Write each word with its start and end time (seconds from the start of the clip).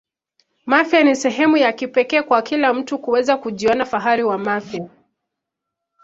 mafia 0.65 1.03
ni 1.03 1.15
sehemu 1.15 1.57
ya 1.57 1.73
kipekee 1.73 2.21
kwa 2.21 2.41
kila 2.41 2.73
mtu 2.73 2.99
kuweza 2.99 3.37
kujionea 3.37 3.85
fahari 3.85 4.23
wa 4.23 4.37
mafia 4.37 4.89